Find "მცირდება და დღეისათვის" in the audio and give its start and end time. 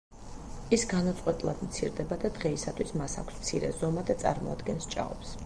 1.67-2.95